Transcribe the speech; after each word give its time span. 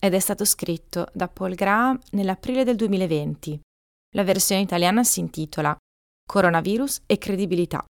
ed 0.00 0.14
è 0.14 0.18
stato 0.18 0.46
scritto 0.46 1.08
da 1.12 1.28
Paul 1.28 1.54
Graham 1.54 1.98
nell'aprile 2.12 2.64
del 2.64 2.74
2020. 2.74 3.60
La 4.14 4.24
versione 4.24 4.62
italiana 4.62 5.04
si 5.04 5.20
intitola 5.20 5.76
Coronavirus 6.26 7.02
e 7.06 7.18
credibilità. 7.18 7.84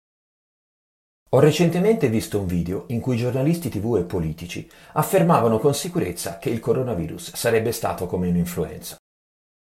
Ho 1.31 1.41
recentemente 1.41 2.09
visto 2.09 2.39
un 2.39 2.47
video 2.47 2.85
in 2.89 3.01
cui 3.01 3.17
giornalisti 3.17 3.69
tv 3.69 3.97
e 3.97 4.05
politici 4.05 4.71
affermavano 4.93 5.59
con 5.59 5.75
sicurezza 5.75 6.39
che 6.39 6.51
il 6.51 6.61
coronavirus 6.61 7.35
sarebbe 7.35 7.73
stato 7.73 8.07
come 8.07 8.29
un'influenza. 8.29 8.97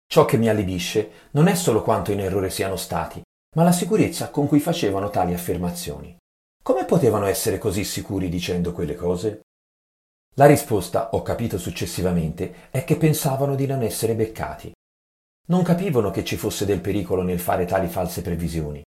Ciò 0.09 0.25
che 0.25 0.37
mi 0.37 0.49
allibisce 0.49 1.29
non 1.31 1.47
è 1.47 1.55
solo 1.55 1.83
quanto 1.83 2.11
in 2.11 2.21
errore 2.21 2.51
siano 2.51 2.77
stati, 2.77 3.23
ma 3.55 3.63
la 3.63 3.73
sicurezza 3.73 4.31
con 4.31 4.49
cui 4.49 4.59
facevano 4.59 5.11
tali 5.11 5.33
affermazioni. 5.33 6.17
Come 6.63 6.85
potevano 6.85 7.27
essere 7.27 7.59
così 7.59 7.85
sicuri 7.85 8.29
dicendo 8.29 8.73
quelle 8.73 8.97
cose? 8.97 9.43
La 10.39 10.45
risposta, 10.45 11.11
ho 11.13 11.23
capito 11.23 11.57
successivamente, 11.57 12.69
è 12.71 12.85
che 12.85 12.97
pensavano 12.97 13.55
di 13.55 13.67
non 13.67 13.83
essere 13.83 14.15
beccati. 14.15 14.71
Non 15.47 15.63
capivano 15.63 16.11
che 16.11 16.25
ci 16.25 16.37
fosse 16.37 16.67
del 16.67 16.83
pericolo 16.83 17.23
nel 17.23 17.41
fare 17.41 17.65
tali 17.65 17.89
false 17.89 18.21
previsioni. 18.21 18.83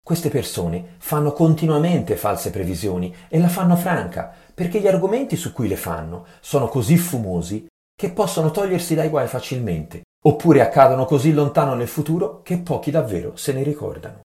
Queste 0.00 0.28
persone 0.28 0.94
fanno 0.98 1.32
continuamente 1.32 2.14
false 2.14 2.50
previsioni 2.50 3.12
e 3.28 3.40
la 3.40 3.48
fanno 3.48 3.74
franca, 3.74 4.32
perché 4.54 4.78
gli 4.78 4.86
argomenti 4.86 5.34
su 5.34 5.52
cui 5.52 5.66
le 5.66 5.76
fanno 5.76 6.26
sono 6.38 6.68
così 6.68 6.96
fumosi 6.96 7.66
che 7.92 8.12
possono 8.12 8.52
togliersi 8.52 8.94
dai 8.94 9.08
guai 9.08 9.26
facilmente, 9.26 10.02
oppure 10.26 10.60
accadono 10.60 11.06
così 11.06 11.32
lontano 11.32 11.74
nel 11.74 11.88
futuro 11.88 12.40
che 12.42 12.58
pochi 12.58 12.92
davvero 12.92 13.34
se 13.34 13.52
ne 13.52 13.64
ricordano. 13.64 14.20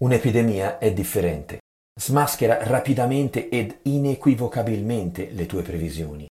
Un'epidemia 0.00 0.78
è 0.78 0.90
differente 0.94 1.58
smaschera 1.94 2.58
rapidamente 2.62 3.48
ed 3.48 3.80
inequivocabilmente 3.82 5.30
le 5.32 5.46
tue 5.46 5.62
previsioni. 5.62 6.26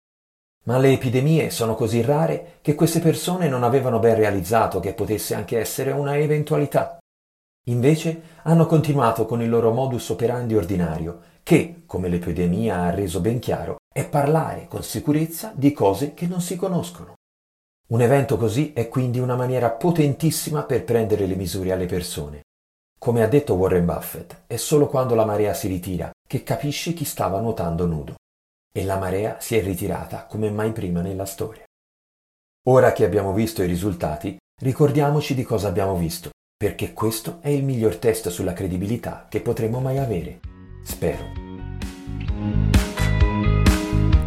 Ma 0.65 0.79
le 0.79 0.93
epidemie 0.93 1.51
sono 1.51 1.75
così 1.75 2.03
rare 2.03 2.59
che 2.61 2.75
queste 2.75 3.01
persone 3.01 3.49
non 3.49 3.63
avevano 3.63 3.99
ben 3.99 4.15
realizzato 4.15 4.81
che 4.81 4.95
potesse 4.95 5.35
anche 5.35 5.59
essere 5.59 5.91
una 5.91 6.17
eventualità. 6.17 6.99
Invece 7.67 8.23
hanno 8.43 8.67
continuato 8.67 9.27
con 9.27 9.43
il 9.43 9.49
loro 9.49 9.73
modus 9.73 10.09
operandi 10.09 10.55
ordinario, 10.57 11.21
che, 11.43 11.83
come 11.87 12.09
l'epidemia 12.09 12.83
ha 12.83 12.91
reso 12.91 13.21
ben 13.21 13.39
chiaro, 13.39 13.77
è 13.93 14.07
parlare 14.09 14.67
con 14.69 14.83
sicurezza 14.83 15.53
di 15.55 15.73
cose 15.73 16.15
che 16.15 16.27
non 16.27 16.41
si 16.41 16.57
conoscono. 16.57 17.15
Un 17.89 18.03
evento 18.03 18.37
così 18.37 18.73
è 18.73 18.89
quindi 18.89 19.19
una 19.19 19.35
maniera 19.35 19.71
potentissima 19.71 20.63
per 20.63 20.85
prendere 20.85 21.27
le 21.27 21.35
misure 21.35 21.73
alle 21.73 21.87
persone. 21.87 22.43
Come 23.03 23.23
ha 23.23 23.29
detto 23.29 23.55
Warren 23.55 23.87
Buffett, 23.87 24.43
è 24.47 24.57
solo 24.57 24.87
quando 24.87 25.15
la 25.15 25.25
marea 25.25 25.55
si 25.55 25.69
ritira 25.69 26.11
che 26.29 26.43
capisci 26.43 26.93
chi 26.93 27.07
stava 27.07 27.41
nuotando 27.41 27.87
nudo. 27.87 28.17
E 28.71 28.85
la 28.85 28.99
marea 28.99 29.41
si 29.41 29.57
è 29.57 29.63
ritirata 29.63 30.27
come 30.27 30.51
mai 30.51 30.71
prima 30.73 31.01
nella 31.01 31.25
storia. 31.25 31.65
Ora 32.69 32.93
che 32.93 33.07
abbiamo 33.07 33.33
visto 33.33 33.63
i 33.63 33.67
risultati, 33.67 34.37
ricordiamoci 34.61 35.35
di 35.35 35.45
cosa 35.45 35.69
abbiamo 35.69 35.97
visto, 35.97 36.29
perché 36.55 36.93
questo 36.93 37.39
è 37.41 37.49
il 37.49 37.65
miglior 37.65 37.97
test 37.97 38.29
sulla 38.29 38.53
credibilità 38.53 39.29
che 39.31 39.41
potremo 39.41 39.81
mai 39.81 39.97
avere. 39.97 40.41
Spero. 40.85 41.40